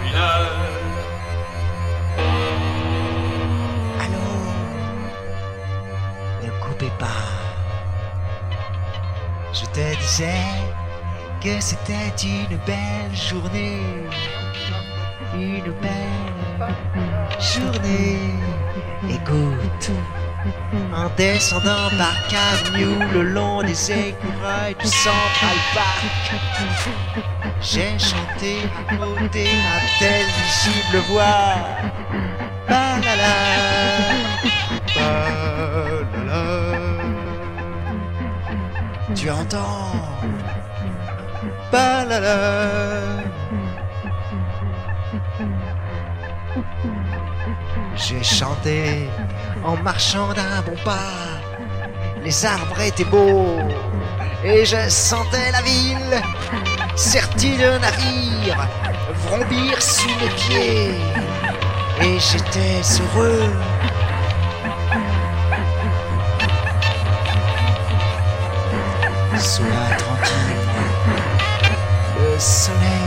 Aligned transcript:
c'est 0.00 0.12
la. 0.12 0.30
Allô, 4.02 4.28
ne 6.42 6.50
coupez 6.60 6.92
pas. 6.98 7.06
Je 9.52 9.64
te 9.66 9.96
disais 10.00 10.44
que 11.42 11.60
c'était 11.60 12.12
une 12.22 12.56
belle 12.66 13.14
journée, 13.14 13.82
une 15.34 15.72
belle 15.80 16.74
journée. 17.40 18.34
Écoute 19.08 19.90
descendant 21.16 21.90
par 21.98 22.16
Avenue 22.52 22.98
le 23.12 23.22
long 23.22 23.62
des 23.62 23.90
écureuils 23.90 24.74
du 24.78 24.86
Central 24.86 25.56
Park. 25.74 26.04
J'ai 27.60 27.98
chanté 27.98 28.58
à 28.88 28.96
côté 28.96 29.44
ma 29.66 29.78
telle 29.98 30.26
visible 30.42 30.98
voix. 31.08 31.54
Balala, 32.68 33.36
balala. 34.94 36.42
Tu 39.14 39.30
entends? 39.30 39.92
Balala. 41.72 42.38
J'ai 47.96 48.22
chanté 48.22 49.08
en 49.64 49.76
marchant 49.76 50.32
d'un 50.32 50.62
bon 50.62 50.76
pas. 50.84 51.40
Les 52.24 52.44
arbres 52.44 52.80
étaient 52.80 53.04
beaux 53.04 53.58
et 54.44 54.64
je 54.64 54.88
sentais 54.88 55.50
la 55.52 55.62
ville 55.62 56.22
sertie 56.96 57.56
de 57.56 57.78
navires 57.78 58.68
vrombir 59.26 59.80
sous 59.80 60.08
mes 60.08 60.28
pieds 60.36 60.94
et 62.02 62.18
j'étais 62.18 62.80
heureux. 63.00 63.52
Sois 69.38 69.64
tranquille, 69.96 70.56
le 72.18 72.38
soleil 72.38 73.00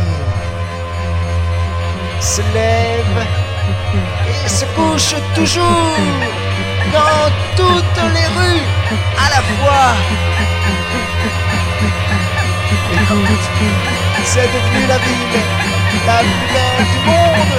se 2.20 2.42
lève 2.54 3.28
se 4.48 4.66
couche 4.76 5.16
toujours 5.36 5.98
dans 6.92 7.32
toutes 7.56 8.04
les 8.14 8.28
rues 8.38 8.66
à 9.18 9.30
la 9.30 9.42
fois. 9.42 9.90
C'est 14.26 14.50
devenu 14.56 14.88
la 14.88 14.98
ville 14.98 15.42
la 16.06 16.20
plus 16.20 16.48
belle 16.54 16.86
du 16.92 17.00
monde, 17.08 17.54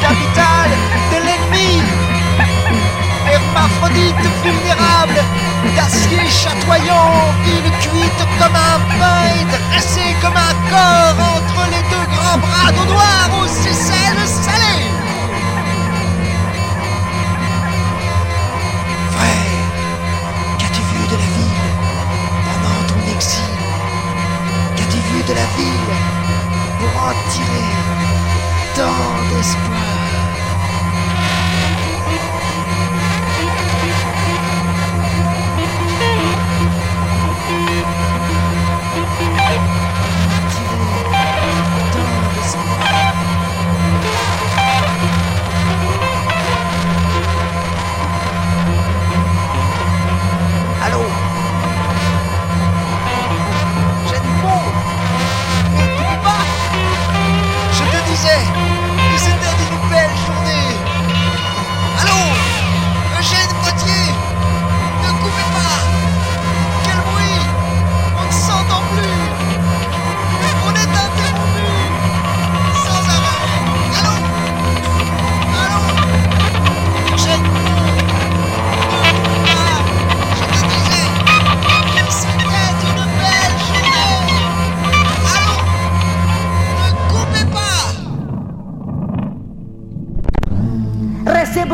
capitale 0.00 0.74
de 1.12 1.18
l'ennemi. 1.26 1.82
Hermaphrodite 3.30 4.26
vulnérable, 4.42 5.20
d'acier 5.76 6.24
chatoyant, 6.28 7.34
ville 7.44 7.72
cuite 7.80 8.22
comme 8.38 8.56
un 8.56 8.78
pain 8.98 9.22
et 9.38 9.44
dressée 9.44 10.14
comme 10.22 10.36
un 10.36 10.54
corps 10.70 11.20
entre 11.36 11.70
les 11.70 11.82
deux 11.90 12.06
grands 12.14 12.38
bras 12.38 12.72
d'eau 12.72 12.92
noire 12.92 13.30
aux 13.42 13.48
celle 13.48 14.57
de 25.28 25.34
la 25.34 25.46
ville 25.56 25.94
pour 26.78 27.02
en 27.02 27.12
tirer 27.30 27.68
tant 28.74 29.36
d'espoir. 29.36 29.97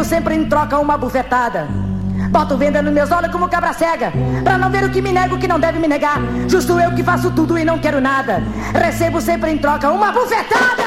Sempre 0.04 0.34
em 0.34 0.44
troca 0.44 0.78
uma 0.78 0.96
bufetada. 0.96 1.66
Boto 2.30 2.56
venda 2.56 2.82
nos 2.82 2.92
meus 2.92 3.10
olhos 3.10 3.30
como 3.30 3.48
cabra 3.48 3.72
cega. 3.72 4.12
Pra 4.42 4.58
não 4.58 4.70
ver 4.70 4.84
o 4.84 4.90
que 4.90 5.00
me 5.00 5.12
nego, 5.12 5.38
que 5.38 5.48
não 5.48 5.58
deve 5.58 5.78
me 5.78 5.88
negar. 5.88 6.18
Justo 6.48 6.78
eu 6.78 6.92
que 6.94 7.02
faço 7.02 7.30
tudo 7.30 7.58
e 7.58 7.64
não 7.64 7.78
quero 7.78 8.00
nada. 8.00 8.42
Recebo 8.72 9.20
sempre 9.20 9.50
em 9.50 9.58
troca 9.58 9.90
uma 9.90 10.12
bufetada. 10.12 10.83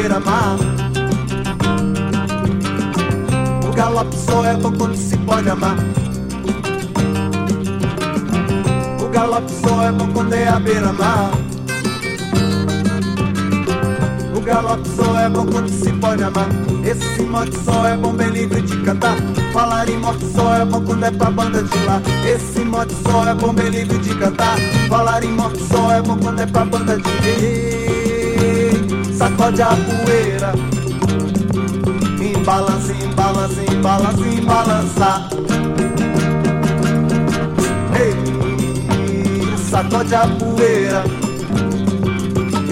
Beira-mar. 0.00 0.56
galope 3.74 4.16
só 4.16 4.44
é 4.46 4.54
bom 4.54 4.72
quando 4.72 4.96
se 4.96 5.16
pode 5.18 5.48
amar. 5.50 5.76
O 9.02 9.08
galope 9.08 9.50
só 9.50 9.82
é 9.84 9.92
bom 9.92 10.08
quando 10.12 10.32
é 10.32 10.48
a 10.48 10.58
beira-mar. 10.58 11.30
O 14.34 14.40
galope 14.40 14.88
só 14.88 15.20
é 15.20 15.28
bom 15.28 15.46
quando 15.46 15.68
se 15.68 15.92
pode 15.92 16.22
amar. 16.22 16.48
Esse 16.82 17.22
mote 17.22 17.58
só 17.62 17.86
é 17.86 17.96
bom 17.96 18.14
bem 18.14 18.30
livre 18.30 18.62
de 18.62 18.76
cantar. 18.78 19.16
Falar 19.52 19.88
em 19.88 19.98
morte 19.98 20.24
só 20.34 20.54
é 20.56 20.64
bom 20.64 20.82
quando 20.82 21.04
é 21.04 21.10
pra 21.10 21.30
banda 21.30 21.62
de 21.62 21.78
lá. 21.84 22.00
Esse 22.26 22.60
mote 22.60 22.94
só 23.02 23.28
é 23.28 23.34
bom 23.34 23.52
bem 23.52 23.68
livre 23.68 23.98
de 23.98 24.14
cantar. 24.14 24.56
Falar 24.88 25.22
em 25.22 25.32
morte 25.32 25.62
só 25.70 25.92
é 25.92 26.00
bom 26.00 26.16
quando 26.16 26.40
é 26.40 26.46
pra 26.46 26.64
banda 26.64 26.96
de 26.96 27.80
Sacode 29.20 29.60
a 29.60 29.76
poeira. 29.76 30.52
Embalança, 32.22 32.90
embalança, 32.90 33.60
embalança, 33.70 34.26
embalança. 34.26 35.28
Ei, 38.00 39.58
sacode 39.58 40.14
a 40.14 40.26
poeira. 40.26 41.04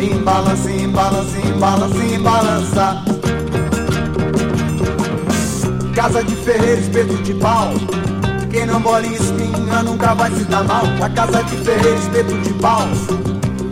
Embalança, 0.00 0.70
embalança, 0.70 1.38
embalança, 1.38 2.04
embalança. 2.14 3.04
Casa 5.94 6.24
de 6.24 6.34
ferreiro, 6.34 6.80
espeto 6.80 7.14
de 7.24 7.34
pau. 7.34 7.74
Quem 8.50 8.64
não 8.64 8.80
bola 8.80 9.06
em 9.06 9.12
espinha 9.12 9.82
nunca 9.82 10.14
vai 10.14 10.30
se 10.30 10.44
dar 10.44 10.64
mal. 10.64 10.86
A 11.02 11.10
casa 11.10 11.44
de 11.44 11.56
ferreiro, 11.58 11.98
espeto 11.98 12.38
de 12.38 12.54
pau. 12.54 12.88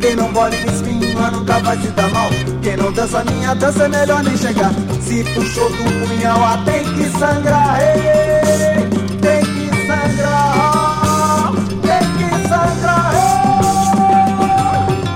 Quem 0.06 0.14
não 0.14 0.32
bola 0.32 0.54
em 0.54 0.66
espinha 0.66 1.30
nunca 1.32 1.58
vai 1.58 1.76
se 1.78 1.88
dar 1.88 2.08
mal. 2.10 2.30
Quem 2.62 2.76
não 2.76 2.92
dança 2.92 3.24
minha 3.24 3.52
dança 3.56 3.86
é 3.86 3.88
melhor 3.88 4.22
nem 4.22 4.36
chegar. 4.36 4.70
Se 5.00 5.24
puxou 5.34 5.68
do 5.68 6.06
punhal, 6.06 6.38
ah, 6.44 6.62
tem 6.64 6.84
que 6.84 7.10
sangrar. 7.18 7.80
Ei, 7.82 8.88
tem 9.20 9.42
que 9.42 9.68
sangrar. 9.84 11.52
Tem 11.82 12.06
que 12.18 12.30
sangrar. 12.48 13.14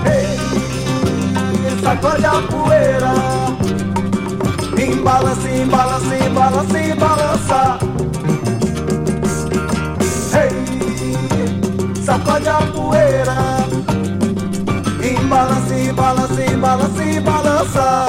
Ei, 0.07 0.37
ei, 1.69 1.81
sacode 1.81 2.25
a 2.25 2.41
poeira. 2.51 3.13
Embalança, 4.77 5.49
embalança, 5.49 6.17
embalança, 6.17 6.79
embalança. 6.79 7.40
Embalança, 16.61 17.03
embalança, 17.03 17.03
embalança. 17.03 18.07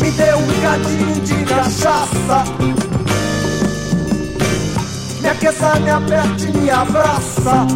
Me 0.00 0.10
dê 0.12 0.34
um 0.34 0.46
gatinho 0.62 1.20
de 1.22 1.44
cachaça. 1.44 2.44
Me 5.20 5.28
aqueça, 5.28 5.80
me 5.80 5.90
aperte, 5.90 6.56
me 6.56 6.70
abraça. 6.70 7.66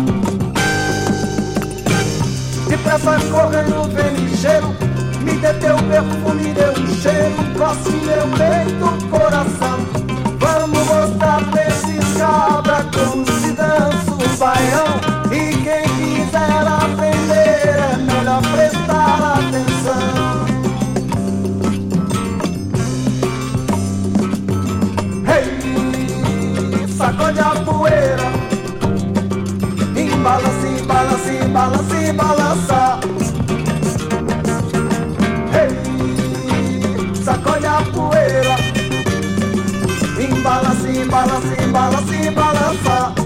Depressa 2.68 3.18
correndo, 3.30 3.90
vem 3.92 4.24
ligeiro 4.24 4.74
me 5.24 5.32
dê 5.38 5.52
teu 5.54 5.76
perfume, 5.76 6.52
dê 6.52 6.80
um 6.80 6.86
cheiro, 7.00 7.34
coce 7.58 7.90
meu 7.90 8.28
peito, 8.38 9.08
coração. 9.08 9.78
Vamos 10.38 10.86
mostrar 10.86 11.42
pra 11.50 11.66
esses 11.66 12.18
cabra 12.18 12.86
como 12.94 13.26
se 13.40 13.52
dança 13.52 14.12
o 14.12 14.36
baião. 14.36 14.93
Embalança, 30.24 30.66
embalança, 30.68 31.32
embalança. 31.34 32.98
balança, 40.42 41.06
balança, 41.10 41.66
balança, 41.72 42.30
balança. 42.32 43.23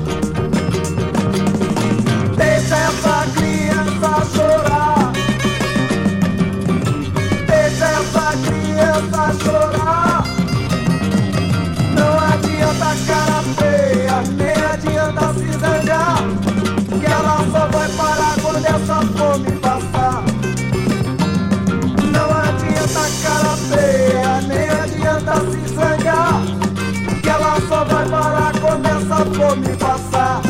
Essa 29.38 29.50
fome 29.50 29.76
passar. 29.76 30.48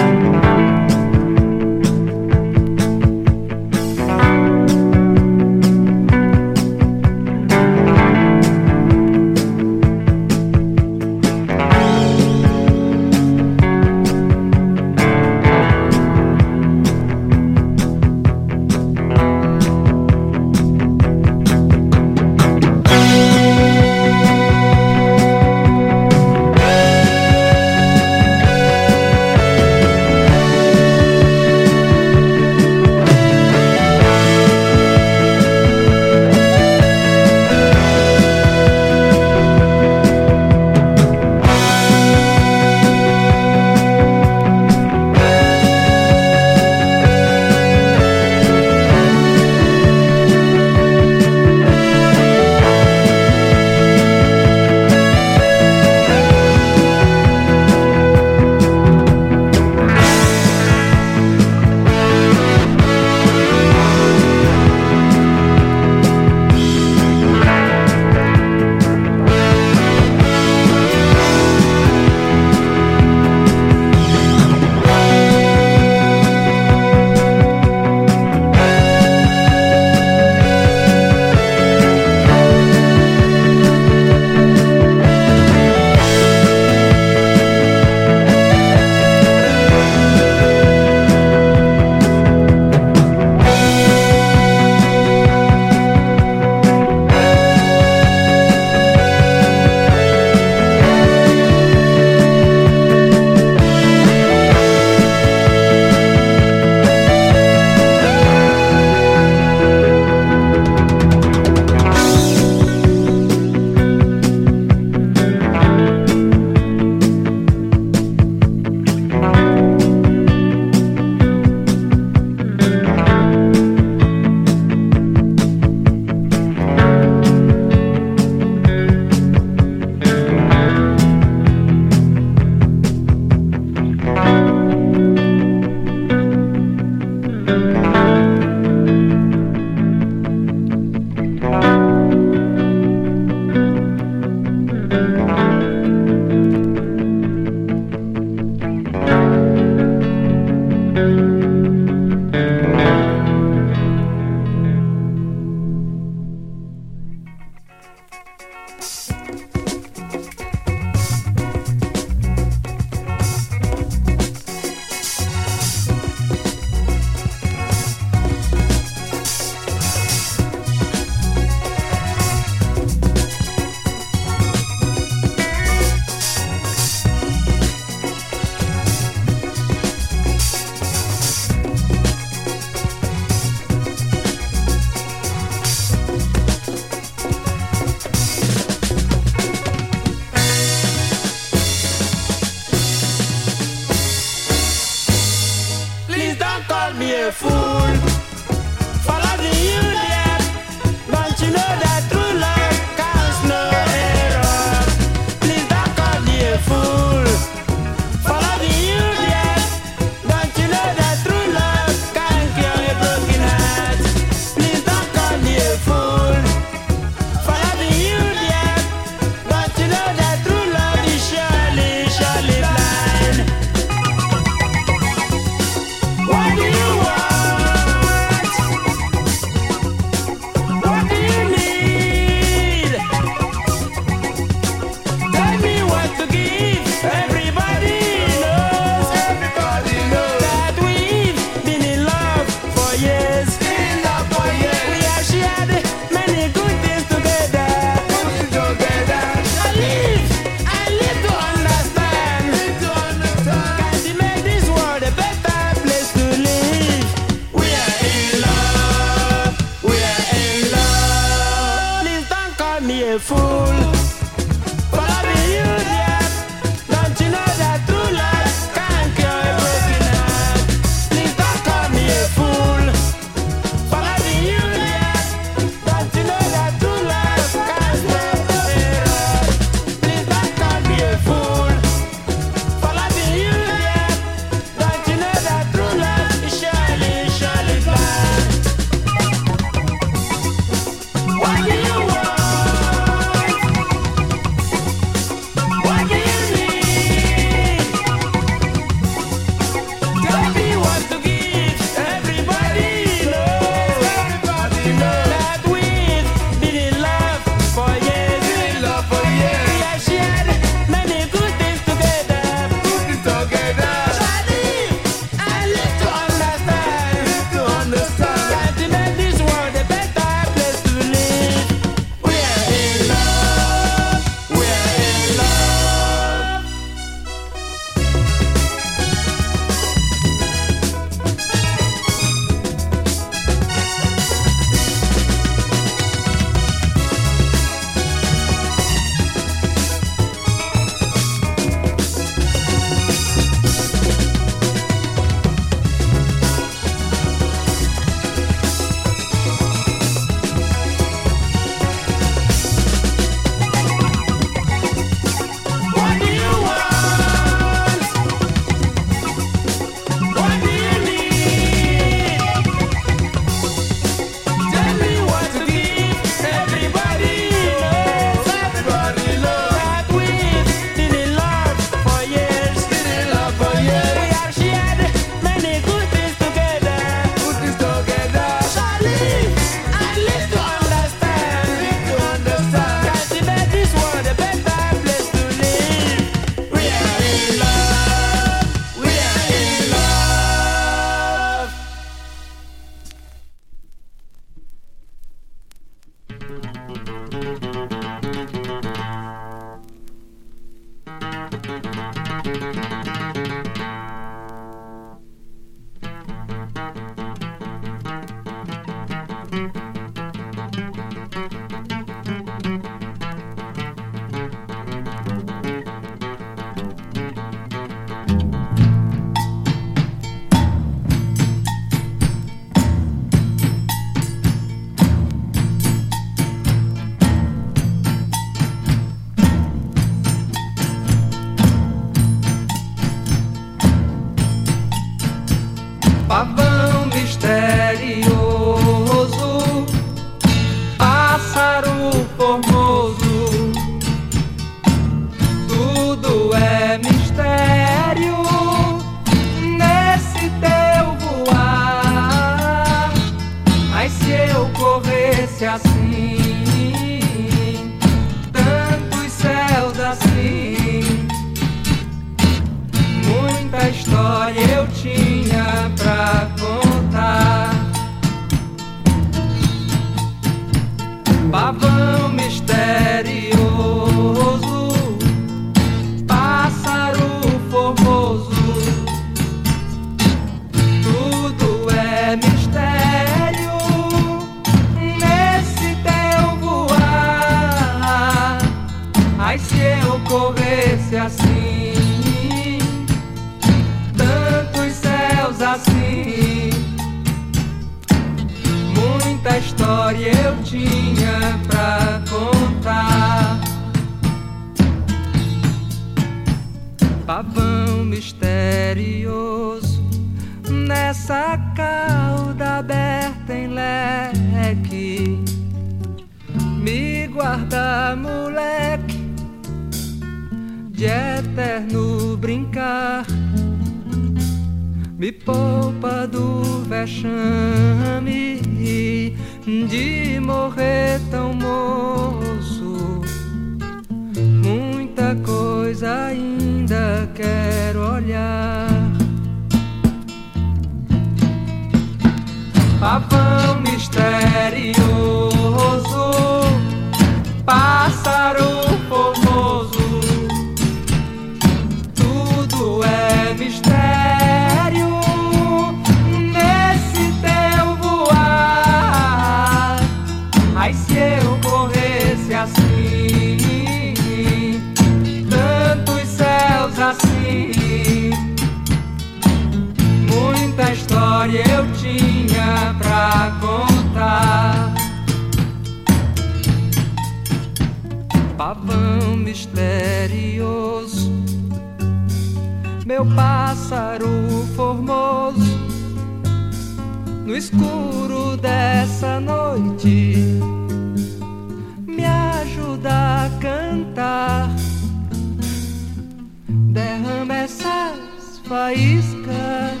faíscas, 598.88 600.00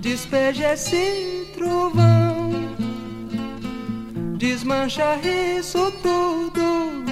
despeja 0.00 0.72
esse 0.72 1.46
trovão, 1.54 2.50
desmancha 4.36 5.16
isso 5.22 5.92
tudo 6.02 7.04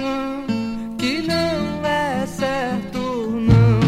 que 0.97 1.21
não 1.21 1.85
é 1.85 2.27
certo 2.27 2.99
não. 3.47 3.79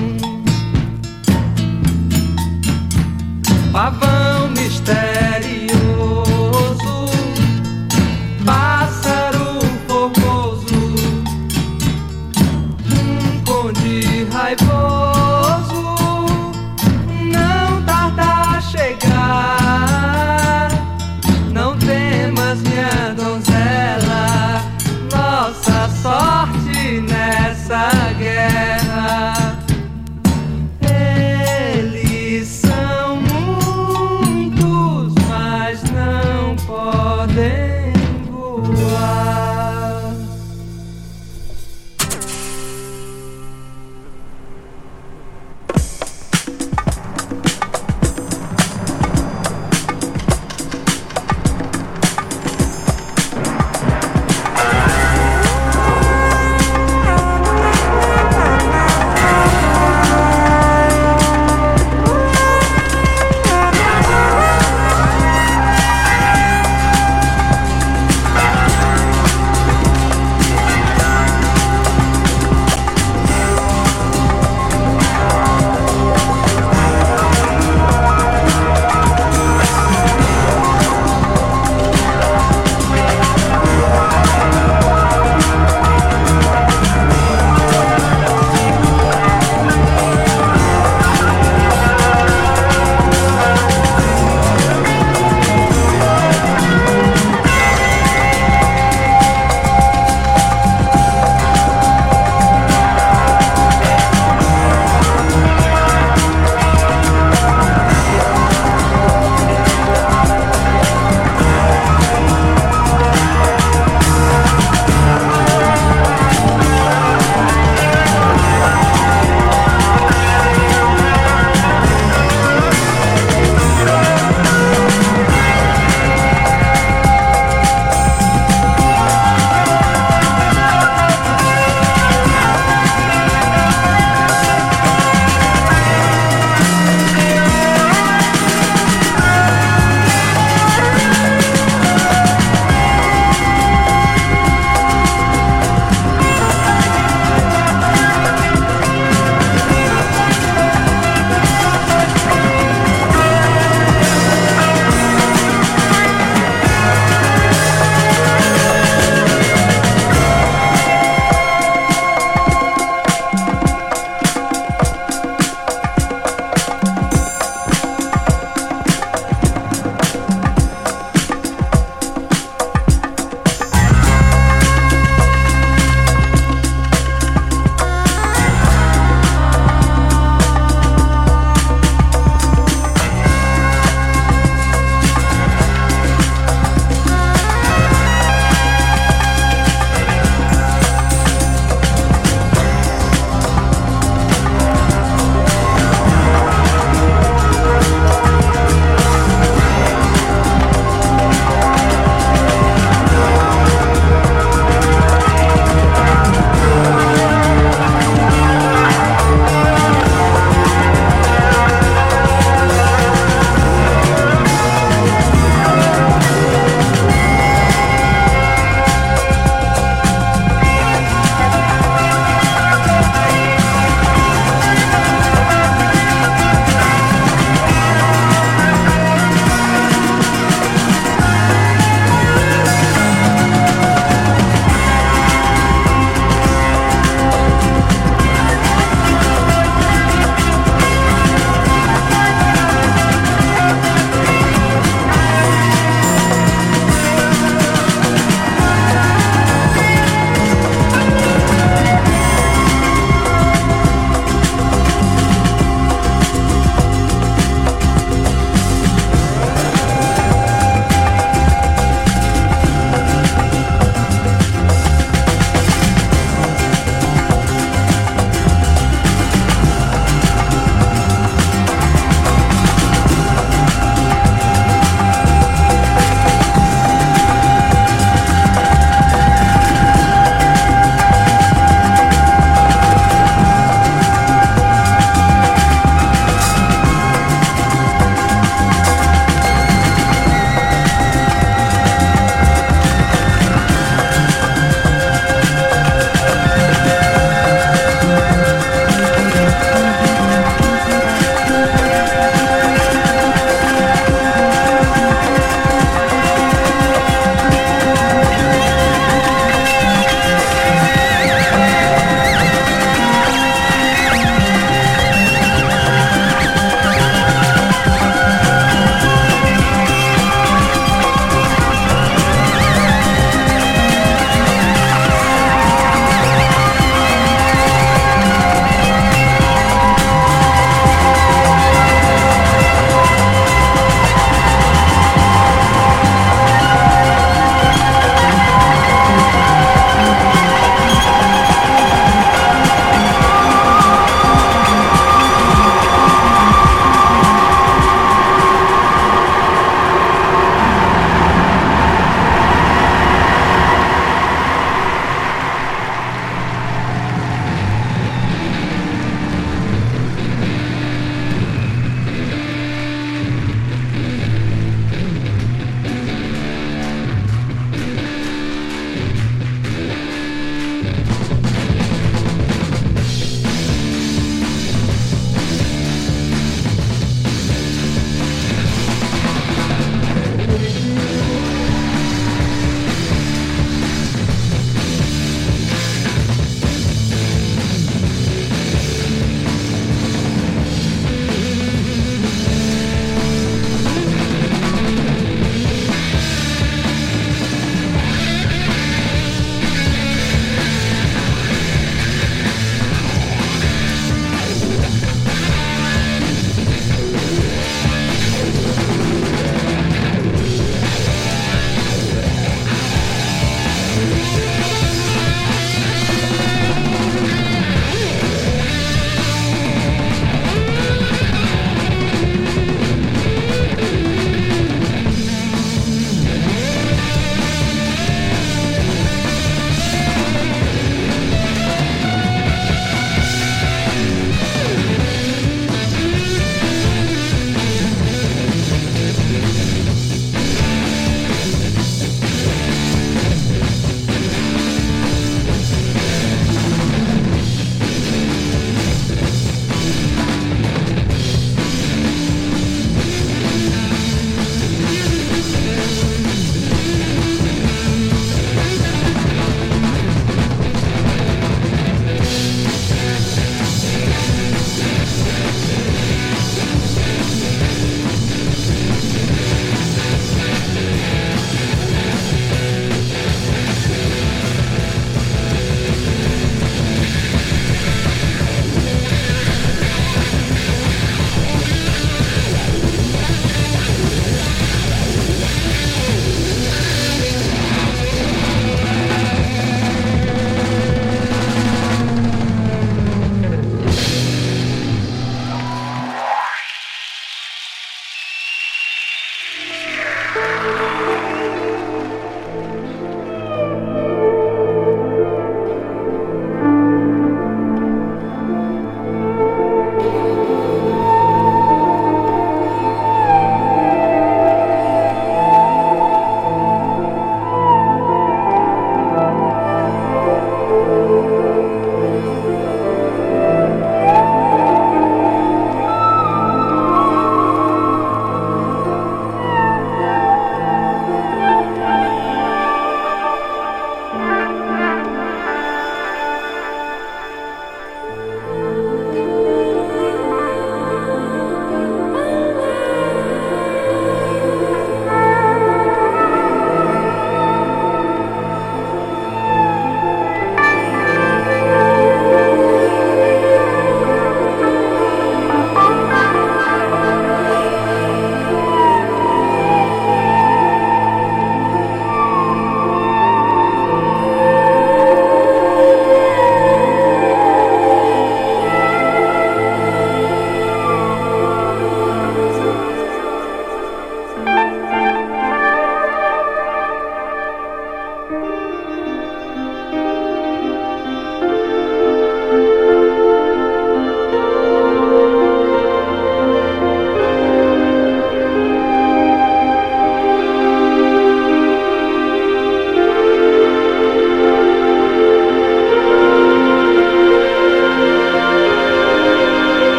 Pavão 3.74 4.48
mistério. 4.52 5.47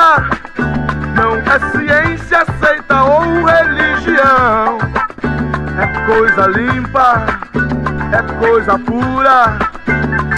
ciência, 0.00 0.30
não 1.14 1.36
é 1.36 1.58
ciência, 1.70 2.38
aceita 2.42 3.02
ou 3.04 3.44
religião. 3.44 4.78
É 5.78 5.86
coisa 6.06 6.46
limpa, 6.46 7.26
é 8.12 8.22
coisa 8.38 8.78
pura. 8.78 9.58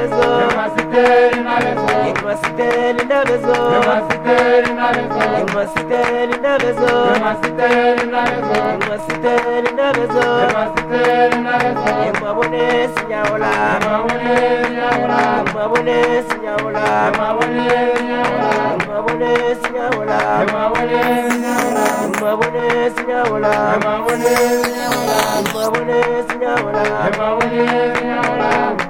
ndebezo 0.00 0.24
Yuma 0.40 0.64
siteli 0.76 1.40
ndebezo 1.40 1.92
Yuma 2.08 2.34
siteli 2.42 3.02
ndebezo 3.04 3.54
Yuma 3.72 3.96
siteli 4.08 4.72
ndebezo 4.78 5.28
Yuma 5.40 5.62
siteli 5.74 6.34
ndebezo 6.40 6.90
Yuma 7.12 8.98
siteli 9.06 9.68
ndebezo 9.72 10.22
Yuma 10.42 10.64
siteli 10.76 11.36
ndebezo 11.40 11.92
Yuma 12.06 12.34
bone 12.34 12.88
sinyaola 12.94 13.50
Yuma 13.74 13.94
bone 14.04 14.36
sinyaola 14.68 15.20
Yuma 15.46 15.68
bone 15.68 15.98
sinyaola 16.28 16.86
Yuma 18.80 18.96
bone 19.04 19.30
sinyaola 19.62 20.18
Yuma 20.42 20.66
bone 20.76 21.04
sinyaola 21.24 21.82
Yuma 22.12 22.32
bone 22.36 22.66
sinyaola 22.96 23.52
Yuma 23.74 25.62
bone 25.70 25.96
sinyaola 26.28 26.82
Yuma 27.06 27.26
bone 27.36 28.89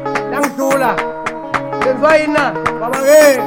kudlula 0.41 0.95
senziwa 1.83 2.15
yini 2.17 2.39
babake 2.81 3.41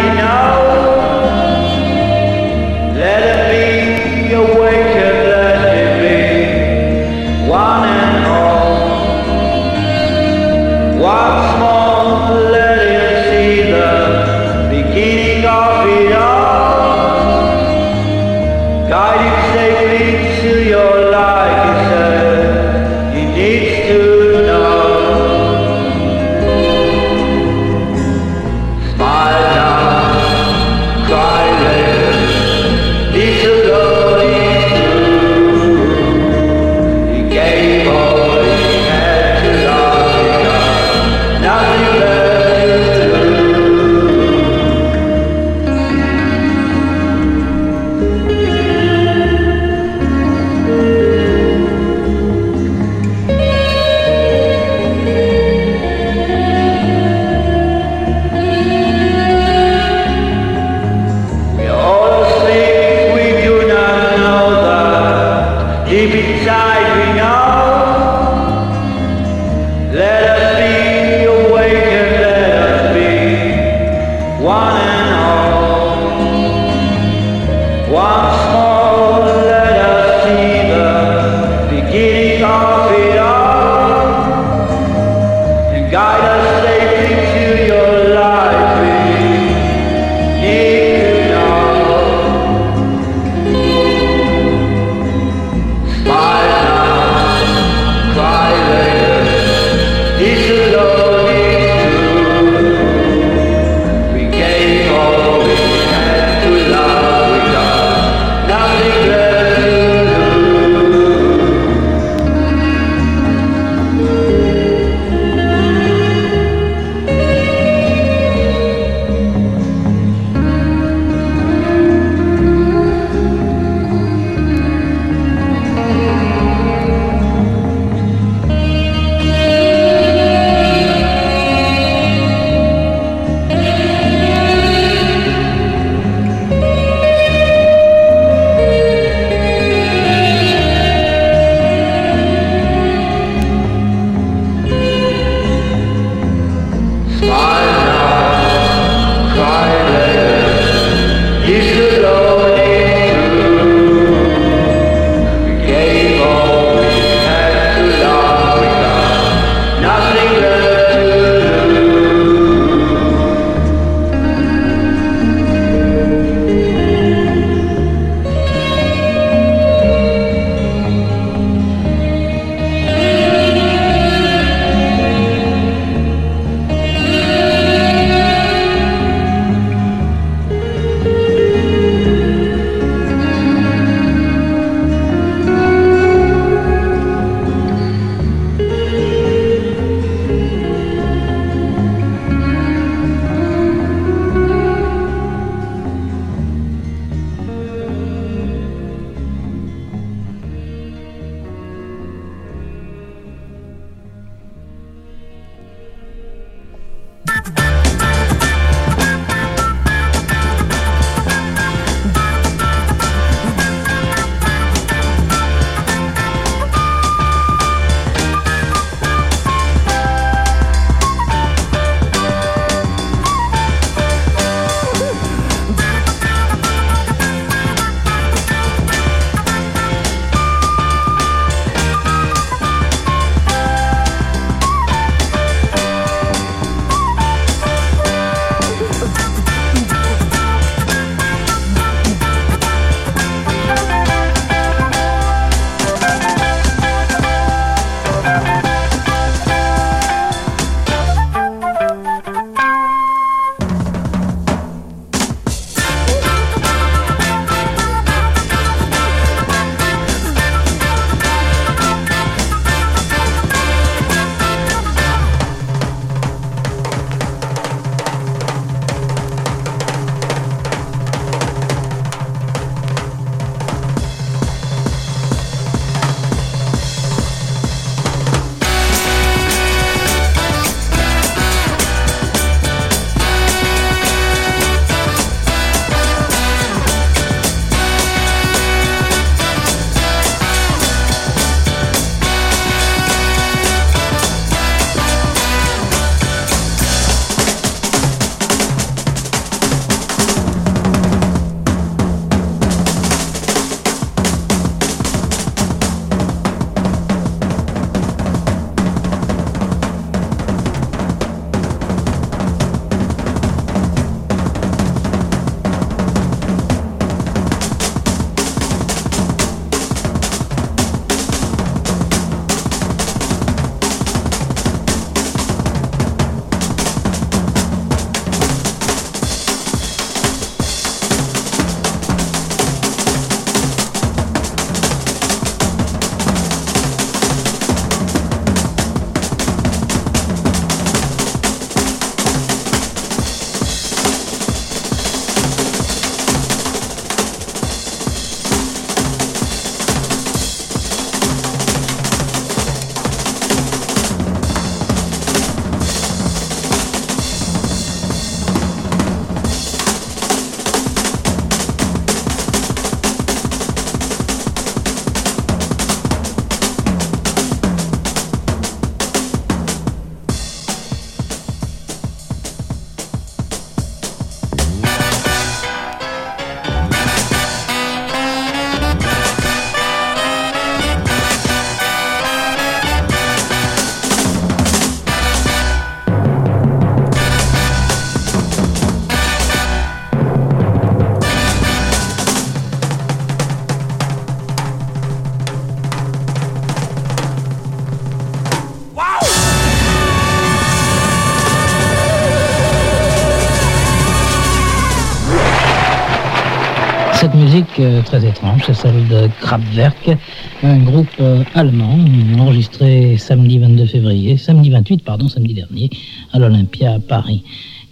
très 408.06 408.24
étrange, 408.24 408.62
c'est 408.64 408.74
celle 408.74 409.08
de 409.08 409.28
Kraftwerk, 409.40 410.16
un 410.62 410.78
groupe 410.78 411.08
euh, 411.18 411.42
allemand 411.54 411.98
enregistré 412.38 413.16
samedi 413.18 413.58
22 413.58 413.86
février, 413.86 414.36
samedi 414.36 414.70
28, 414.70 415.02
pardon, 415.02 415.28
samedi 415.28 415.54
dernier, 415.54 415.90
à 416.32 416.38
l'Olympia 416.38 416.94
à 416.94 416.98
Paris. 417.00 417.42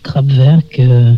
Kraftwerk, 0.05 0.79
euh, 0.79 1.15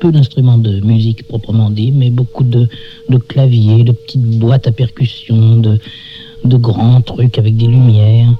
peu 0.00 0.10
d'instruments 0.10 0.58
de 0.58 0.80
musique 0.80 1.28
proprement 1.28 1.70
dit, 1.70 1.92
mais 1.92 2.10
beaucoup 2.10 2.42
de, 2.42 2.68
de 3.08 3.18
claviers, 3.18 3.84
de 3.84 3.92
petites 3.92 4.38
boîtes 4.38 4.66
à 4.66 4.72
percussion, 4.72 5.56
de, 5.56 5.78
de 6.44 6.56
grands 6.56 7.00
trucs 7.02 7.38
avec 7.38 7.56
des 7.56 7.68
lumières, 7.68 8.34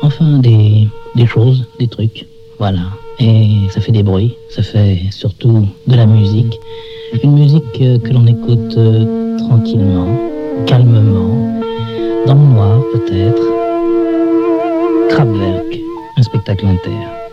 enfin 0.00 0.38
des, 0.38 0.88
des 1.16 1.26
choses, 1.26 1.66
des 1.78 1.88
trucs, 1.88 2.26
voilà. 2.58 2.80
Et 3.20 3.58
ça 3.70 3.80
fait 3.82 3.92
des 3.92 4.02
bruits, 4.02 4.34
ça 4.48 4.62
fait 4.62 5.02
surtout 5.10 5.68
de 5.86 5.96
la 5.96 6.06
musique. 6.06 6.58
Une 7.22 7.34
musique 7.34 7.80
euh, 7.80 7.98
que 7.98 8.12
l'on 8.12 8.26
écoute 8.26 8.76
euh, 8.76 9.23
tranquillement, 9.54 10.08
calmement, 10.66 11.60
dans 12.26 12.34
le 12.34 12.40
noir 12.40 12.80
peut-être. 12.92 13.42
Kraftwerk, 15.10 15.80
un 16.16 16.22
spectacle 16.22 16.66
inter. 16.66 17.23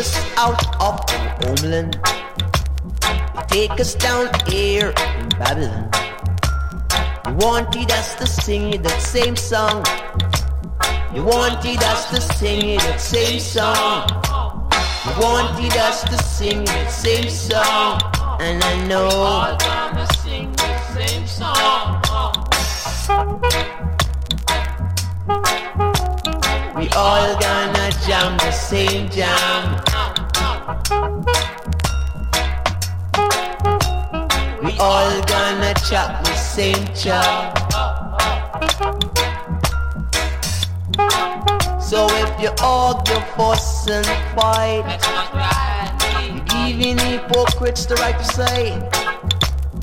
Us 0.00 0.16
out 0.38 0.64
of 0.80 0.98
homeland. 1.44 2.00
Take 3.48 3.78
us 3.78 3.94
down 3.94 4.30
here 4.46 4.94
in 4.96 5.28
Babylon. 5.38 5.90
You 7.26 7.34
wanted 7.34 7.92
us 7.92 8.14
to 8.14 8.26
sing 8.26 8.80
that 8.80 9.02
same 9.02 9.36
song. 9.36 9.84
You 11.14 11.22
wanted 11.22 11.82
us 11.82 12.08
to 12.12 12.20
sing 12.20 12.78
that 12.78 12.98
same 12.98 13.38
song. 13.40 14.08
You 15.04 15.12
wanted 15.22 15.76
us 15.76 16.02
to 16.04 16.16
sing 16.22 16.64
that 16.64 16.90
same 16.90 17.28
song. 17.28 18.00
And 18.40 18.64
I 18.64 18.86
know. 18.86 19.10
gonna 19.60 20.06
sing 20.24 20.50
the 20.52 20.78
same 20.94 21.26
song. 21.26 22.00
We 26.74 26.88
all 26.96 27.38
gonna 27.38 27.90
jam 28.06 28.38
the 28.38 28.50
same 28.50 29.10
jam. 29.10 29.89
All 34.80 35.20
gonna 35.24 35.74
chop 35.88 36.24
the 36.24 36.34
same 36.34 36.86
chop. 36.94 37.58
So 41.82 42.06
if 42.10 42.40
you 42.40 42.50
argue, 42.62 43.20
fuss 43.36 43.88
and 43.90 44.06
fight, 44.34 44.86
you're 46.32 46.44
giving 46.46 46.98
hypocrites 46.98 47.84
the 47.84 47.96
right 47.96 48.18
to 48.18 48.24
say 48.24 48.78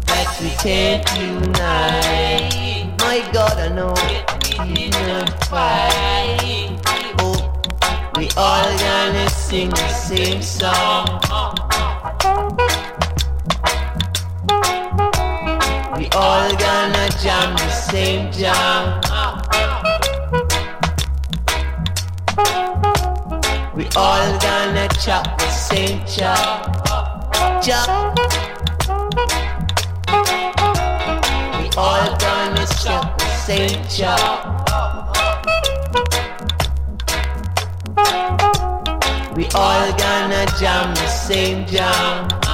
that 0.08 0.38
we 0.42 0.50
can't 0.64 1.06
unite. 1.22 2.96
My 3.00 3.30
God, 3.32 3.58
I 3.60 3.70
know 3.70 3.94
unify. 4.66 5.90
Oh, 7.20 7.62
we 8.16 8.30
all 8.36 8.78
gonna 8.80 9.30
sing 9.30 9.70
the 9.70 9.90
same 9.90 10.42
song. 10.42 11.47
All 16.18 16.50
gonna 16.56 17.10
jam 17.22 17.56
the 17.56 17.70
same 17.70 18.32
jam. 18.32 19.02
We 23.76 23.86
all 23.96 24.40
gonna 24.40 24.88
chop 25.00 25.38
the 25.38 25.50
same 25.52 26.00
chop. 26.08 26.66
Chop. 27.62 28.18
We 31.60 31.70
all 31.78 32.10
gonna 32.26 32.66
chop 32.82 33.18
the 33.20 33.30
same 33.46 33.82
chop. 33.96 34.40
We 39.36 39.46
all 39.54 39.92
gonna 39.94 40.46
jam 40.60 40.96
the 40.96 41.08
same 41.08 41.68
jam. 41.68 42.47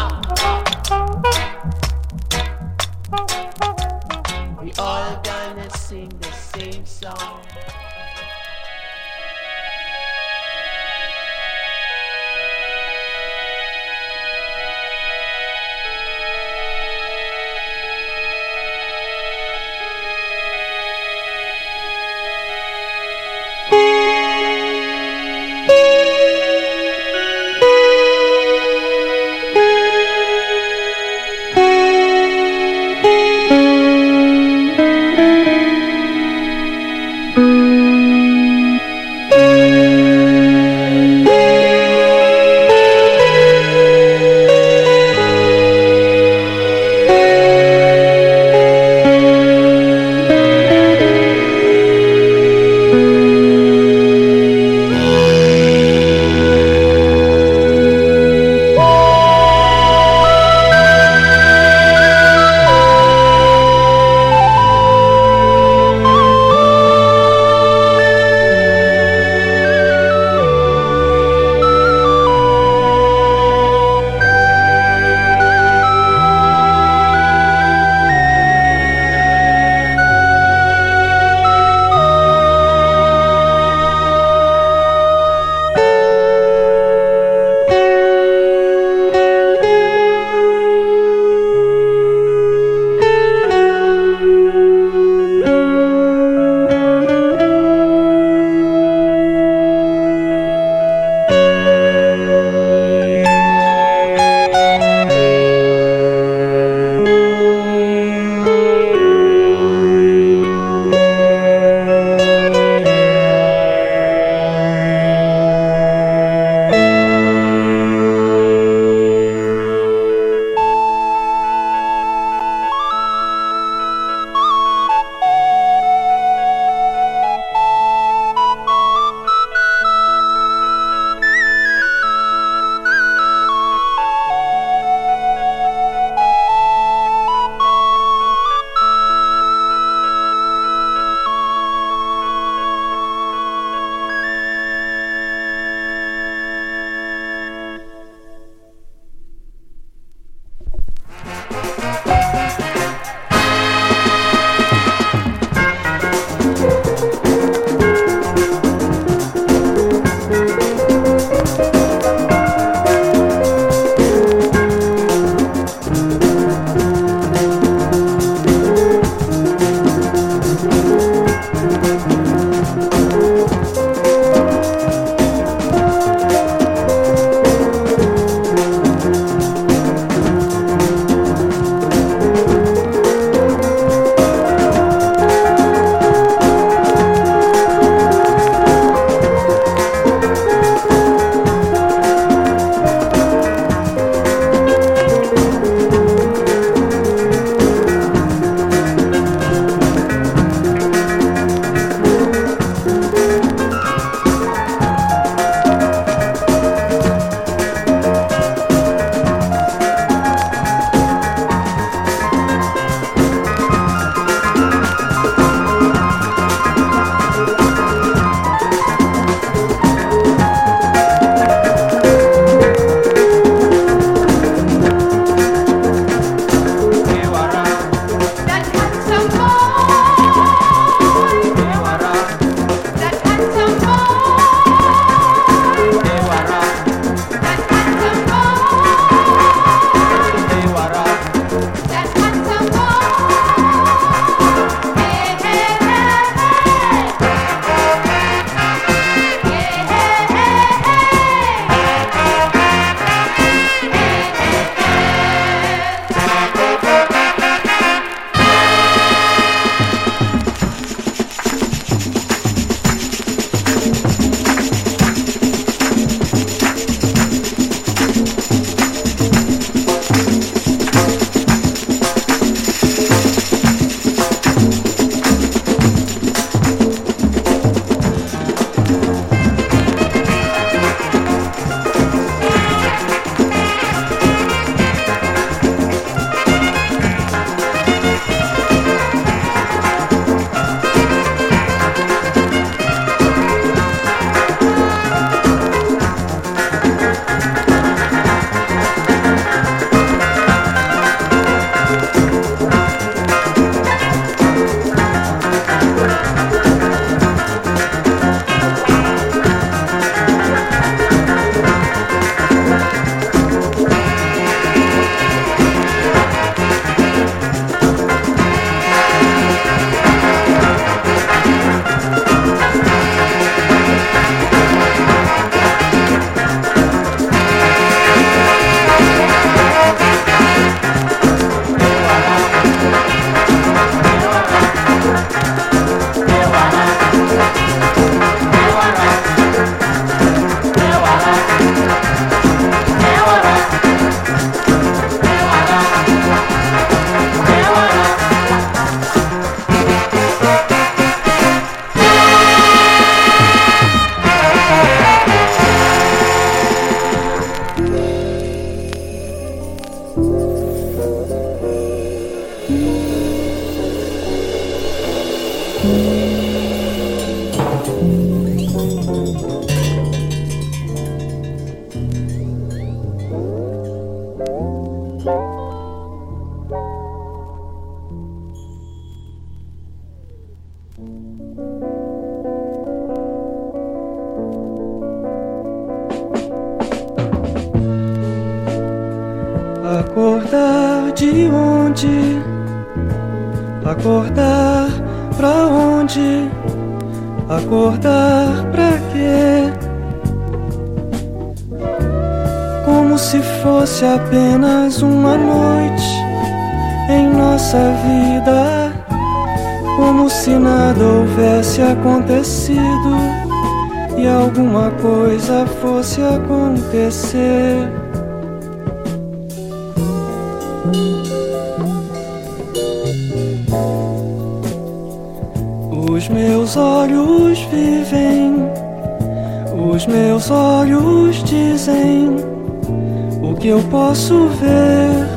Posso 434.13 434.47
ver. 434.61 435.27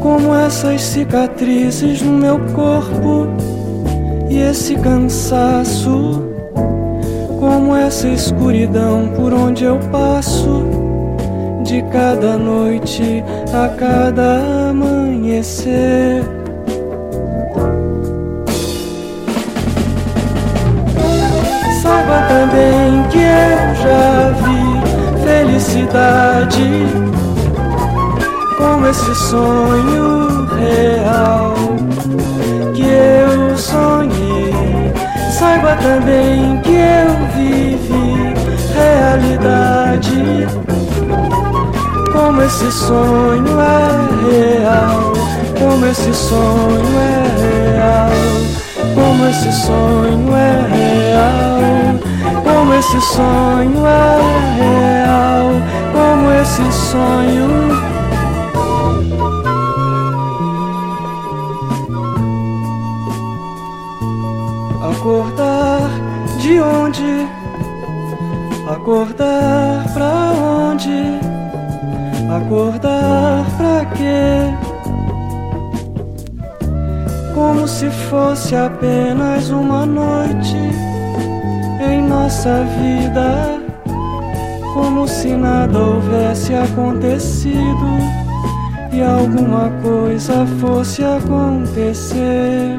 Como 0.00 0.32
essas 0.36 0.80
cicatrizes 0.82 2.00
no 2.00 2.12
meu 2.12 2.38
corpo 2.54 3.26
e 4.28 4.38
esse 4.38 4.76
cansaço, 4.76 6.22
como 7.40 7.74
essa 7.74 8.06
escuridão 8.08 9.08
por 9.16 9.34
onde 9.34 9.64
eu 9.64 9.80
passo, 9.90 10.62
de 11.64 11.82
cada 11.90 12.38
noite 12.38 13.24
a 13.52 13.68
cada 13.70 14.70
amanhecer. 14.70 16.39
Felicidade 25.90 26.86
como 28.56 28.86
esse 28.86 29.14
sonho 29.14 30.46
real 30.46 31.54
que 32.74 32.82
eu 32.82 33.56
sonhei. 33.56 34.92
Saiba 35.38 35.76
também 35.76 36.60
que 36.60 36.74
eu 36.74 37.26
vivi 37.34 38.34
realidade. 38.74 40.46
Como 42.12 42.42
esse 42.42 42.70
sonho 42.70 43.60
é 43.60 44.60
real, 44.60 45.12
como 45.58 45.86
esse 45.86 46.12
sonho 46.14 46.98
é 46.98 47.74
real, 47.74 48.10
como 48.94 49.26
esse 49.26 49.52
sonho 49.52 50.36
é 50.36 50.66
real, 50.74 52.09
como 52.70 52.78
esse 52.78 53.00
sonho 53.00 53.84
é 53.84 54.18
real, 54.56 55.50
como 55.92 56.32
esse 56.32 56.72
sonho 56.72 57.50
Acordar 64.88 65.90
de 66.38 66.60
onde? 66.60 67.26
Acordar 68.68 69.92
pra 69.92 70.32
onde? 70.32 71.18
Acordar 72.36 73.44
pra 73.56 73.84
quê? 73.96 74.54
Como 77.34 77.66
se 77.66 77.90
fosse 77.90 78.54
apenas 78.54 79.50
uma 79.50 79.84
noite 79.84 80.89
nossa 82.30 82.62
vida, 82.78 83.60
como 84.72 85.08
se 85.08 85.30
nada 85.30 85.76
houvesse 85.76 86.54
acontecido 86.54 87.88
e 88.92 89.02
alguma 89.02 89.68
coisa 89.82 90.46
fosse 90.60 91.02
acontecer. 91.02 92.78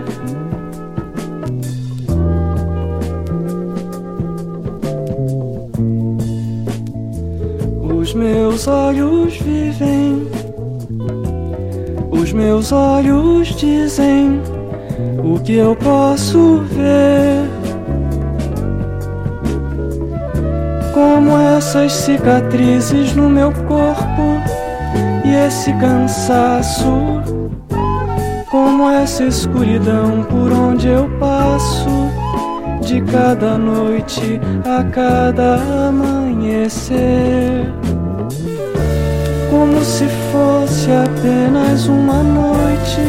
Os 7.93 8.13
meus 8.13 8.69
olhos 8.69 9.35
vivem, 9.35 10.29
os 12.09 12.31
meus 12.31 12.71
olhos 12.71 13.49
dizem 13.49 14.41
o 15.21 15.37
que 15.41 15.55
eu 15.55 15.75
posso 15.75 16.61
ver. 16.69 17.50
Essas 21.71 21.93
cicatrizes 21.93 23.15
no 23.15 23.29
meu 23.29 23.49
corpo 23.65 24.41
e 25.23 25.33
esse 25.47 25.71
cansaço, 25.75 27.21
como 28.49 28.89
essa 28.89 29.23
escuridão 29.23 30.21
por 30.23 30.51
onde 30.51 30.89
eu 30.89 31.09
passo, 31.17 32.11
de 32.81 32.99
cada 32.99 33.57
noite 33.57 34.41
a 34.65 34.83
cada 34.83 35.61
amanhecer. 35.87 37.73
Como 39.49 39.81
se 39.81 40.07
fosse 40.33 40.89
apenas 40.91 41.87
uma 41.87 42.21
noite 42.21 42.99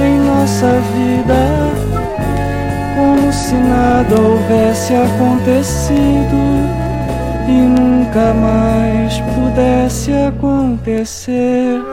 em 0.00 0.18
nossa 0.18 0.66
vida, 0.96 1.70
como 2.96 3.32
se 3.32 3.54
nada 3.54 4.20
houvesse 4.20 4.94
acontecido 4.96 6.81
e 7.52 7.68
nunca 7.68 8.32
mais 8.34 9.20
pudesse 9.34 10.12
acontecer. 10.12 11.91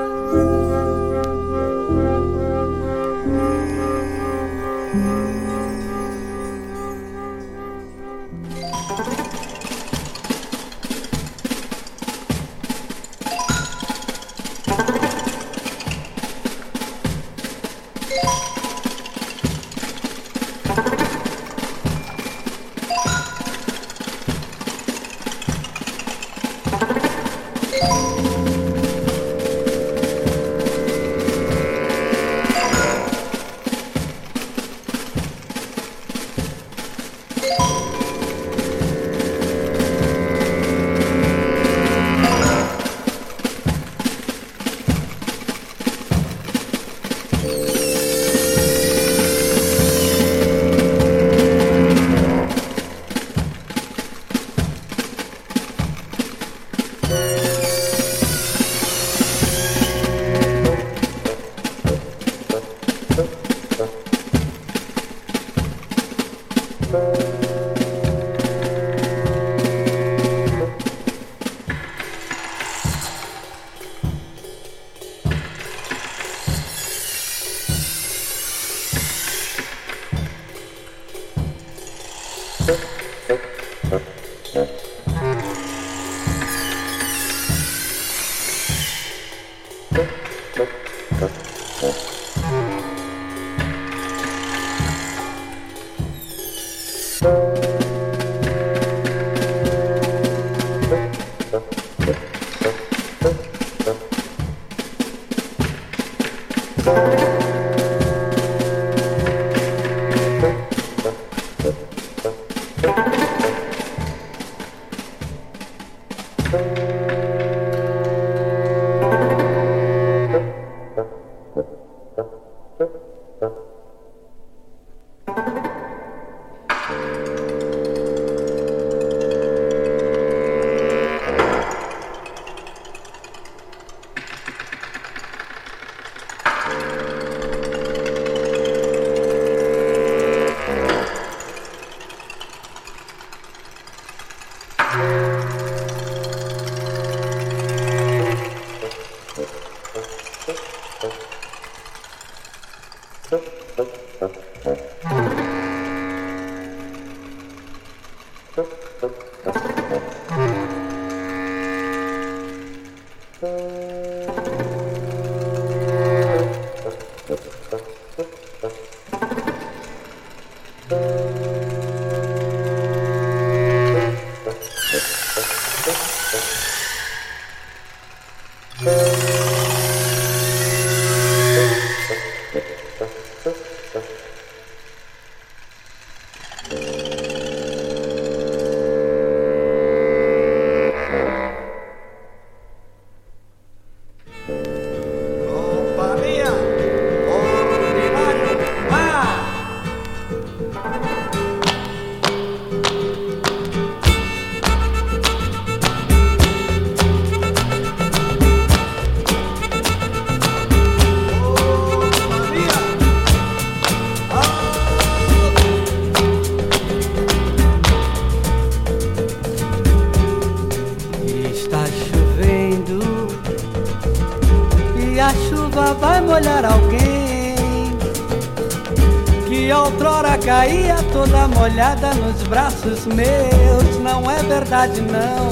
Braços 232.49 233.05
meus. 233.05 233.97
Não 234.01 234.29
é 234.29 234.41
verdade, 234.43 235.01
não, 235.01 235.49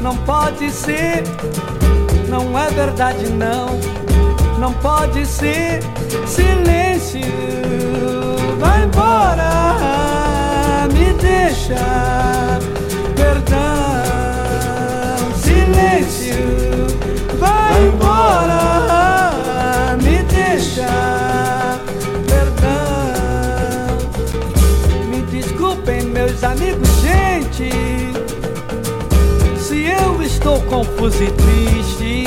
não 0.00 0.16
pode 0.24 0.70
ser. 0.70 1.22
Não 2.28 2.58
é 2.58 2.68
verdade, 2.70 3.28
não, 3.28 3.78
não 4.58 4.72
pode 4.72 5.26
ser. 5.26 5.80
Silêncio, 6.26 7.20
vai 8.58 8.84
embora, 8.84 9.52
me 10.92 11.12
deixa. 11.20 11.76
Perdão, 13.14 13.83
gente, 27.54 27.70
se 29.58 29.84
eu 29.84 30.22
estou 30.22 30.60
confuso 30.62 31.22
e 31.22 31.30
triste 31.30 32.24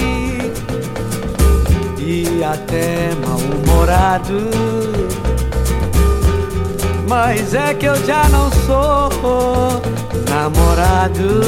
e 1.99 2.43
até 2.43 3.11
mal-humorado. 3.25 4.49
Mas 7.07 7.53
é 7.53 7.73
que 7.73 7.85
eu 7.85 7.95
já 8.05 8.27
não 8.29 8.51
sou 8.65 9.81
namorado 10.29 11.41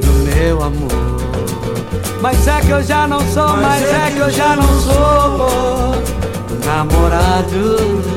do 0.00 0.12
meu 0.24 0.62
amor. 0.62 0.90
Mas 2.22 2.46
é 2.48 2.60
que 2.60 2.70
eu 2.70 2.82
já 2.82 3.06
não 3.06 3.20
sou, 3.20 3.48
mas 3.58 3.82
é 3.82 4.10
que 4.10 4.18
eu 4.18 4.30
já 4.30 4.56
não 4.56 4.80
sou 4.80 5.94
namorado 6.64 8.13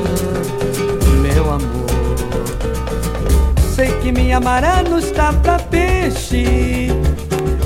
que 4.08 4.12
minha 4.12 4.40
maré 4.40 4.82
não 4.88 4.98
está 4.98 5.34
pra 5.34 5.58
peixe. 5.58 6.88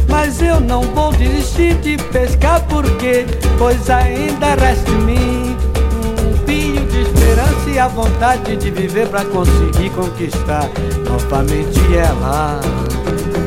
Mas 0.09 0.43
eu 0.43 0.61
não 0.61 0.83
vou 0.83 1.13
desistir 1.13 1.75
de 1.77 1.97
pescar 1.97 2.61
porque 2.69 3.25
Pois 3.57 3.89
ainda 3.89 4.55
resta 4.57 4.91
em 4.91 4.99
mim 5.05 5.57
Um 5.97 6.47
fio 6.47 6.85
de 6.87 7.03
esperança 7.03 7.71
e 7.71 7.79
a 7.79 7.89
vontade 7.89 8.57
de 8.57 8.71
viver 8.71 9.09
Pra 9.09 9.25
conseguir 9.25 9.91
conquistar 9.91 10.69
novamente 11.09 11.81
ela. 11.97 12.61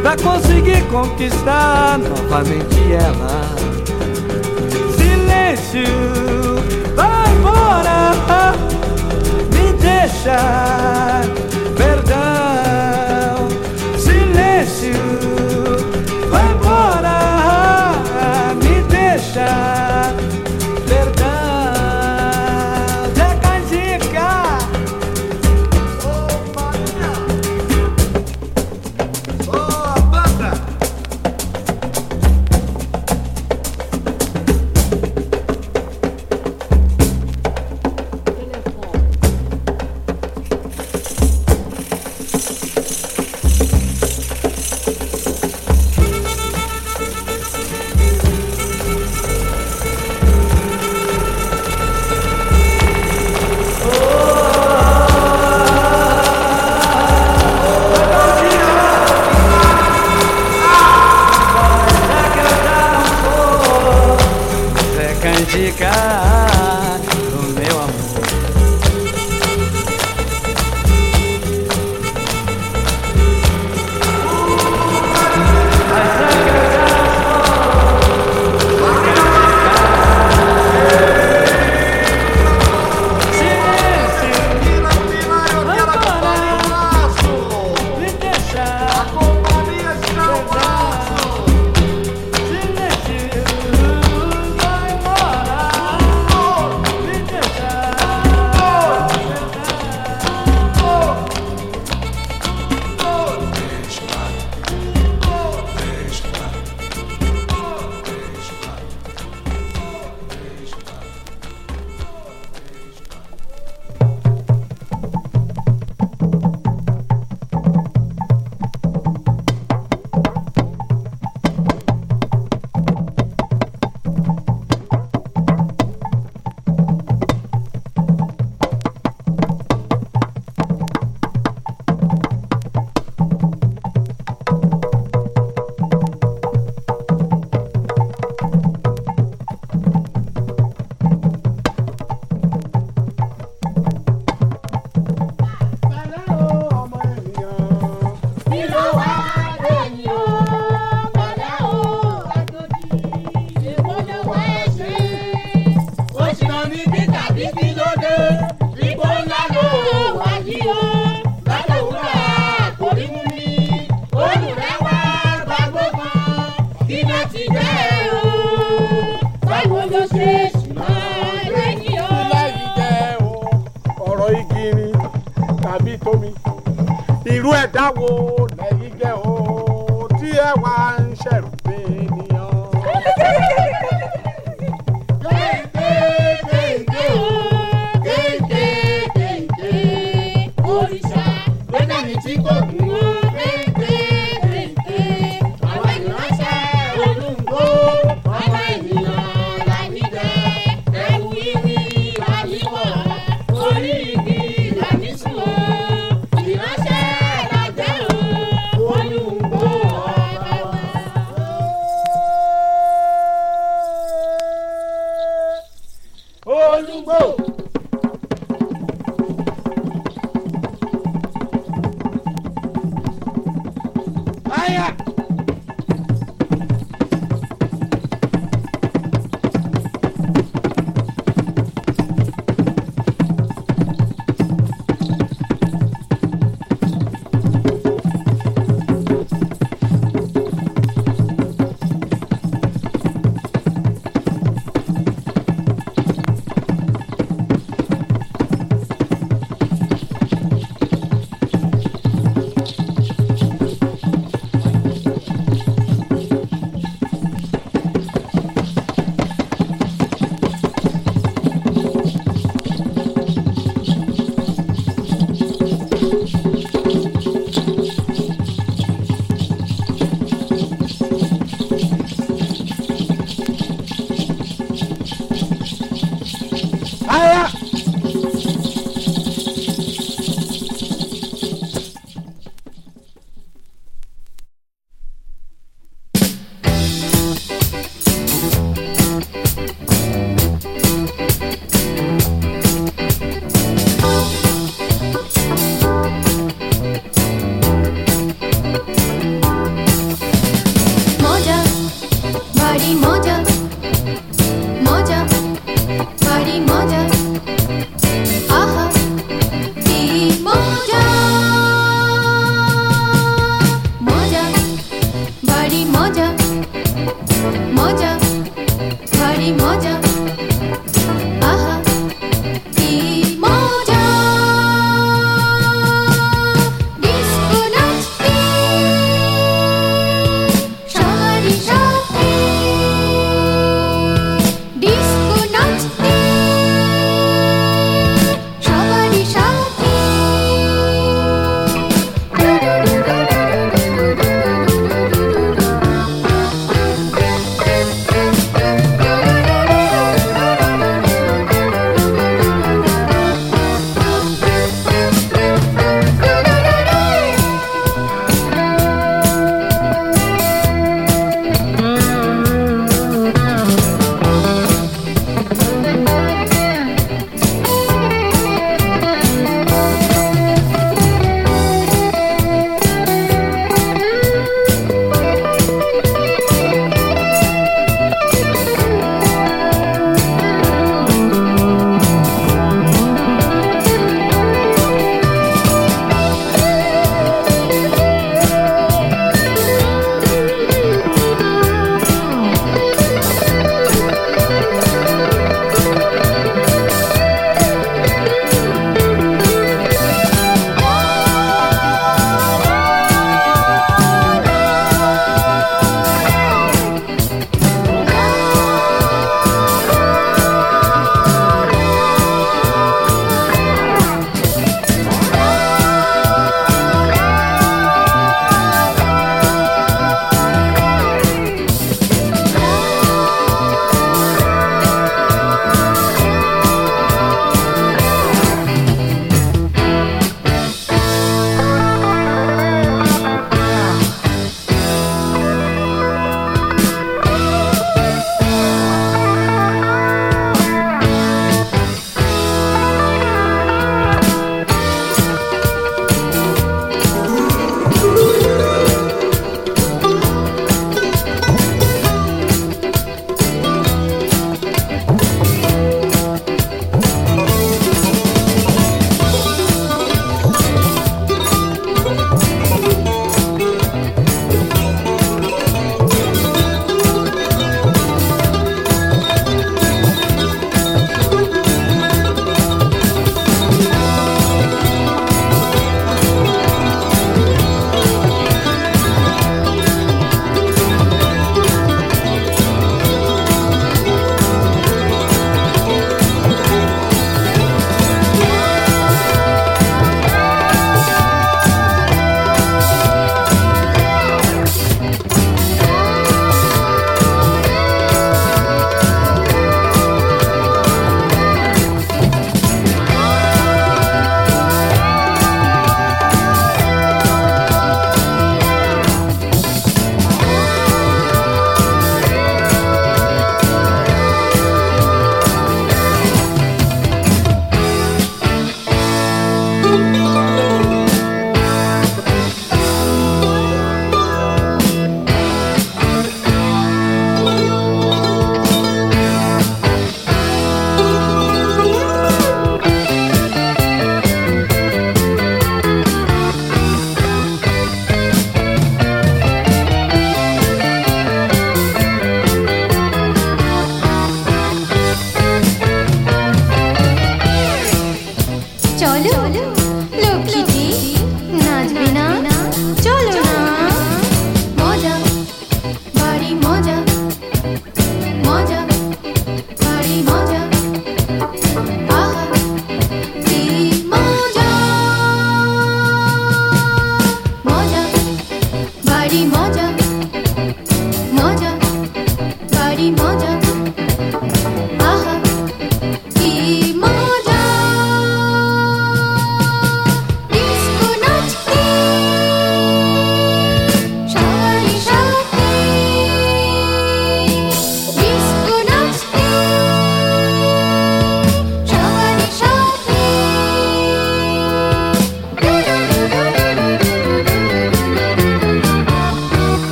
Pra 0.00 0.16
conseguir 0.16 0.82
conquistar 0.84 1.98
novamente 1.98 2.76
ela. 2.92 3.42
Silêncio, 4.96 5.82
vai 6.94 7.34
embora 7.34 8.54
Me 9.52 9.72
deixa, 9.74 11.20
perdão 11.76 12.55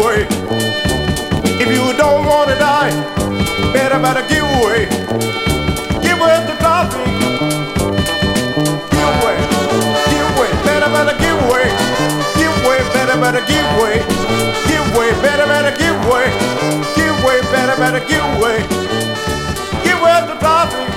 better 0.00 0.06
way. 0.06 0.26
If 1.60 1.68
you 1.68 1.96
don't 1.96 2.24
want 2.24 2.50
to 2.50 2.56
die, 2.56 2.90
better, 3.72 4.00
better 4.00 4.26
give 4.28 4.44
way. 4.64 4.88
Give 6.00 6.18
way 6.18 6.36
to 6.46 6.54
traffic. 6.58 7.06
Give 8.90 9.16
way. 9.24 9.36
Give 10.10 10.30
way. 10.38 10.50
Better, 10.64 10.90
better 10.90 11.16
give 11.18 11.40
way. 11.50 11.68
Give 12.36 12.56
way. 12.64 12.80
Better, 12.94 13.16
better 13.20 13.44
give 13.46 13.68
way. 13.80 13.96
Give 14.68 14.86
way. 14.96 15.10
Better, 15.22 15.46
better 15.46 15.76
give 15.76 15.98
way. 16.08 16.26
Give 16.96 17.24
way. 17.24 17.40
Better, 17.52 17.76
better 17.76 18.02
give 18.06 18.28
way. 18.40 18.58
Give 19.84 20.00
way 20.00 20.16
to 20.28 20.36
traffic. 20.40 20.88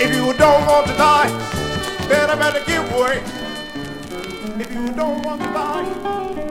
If 0.00 0.14
you 0.14 0.32
don't 0.34 0.66
want 0.66 0.86
to 0.86 0.94
die, 0.94 1.28
better, 2.08 2.36
better 2.36 2.64
give 2.64 2.92
way. 2.92 3.20
If 4.60 4.72
you 4.72 4.92
don't 4.94 5.22
want 5.22 5.42
to 5.42 5.48
die, 5.48 6.47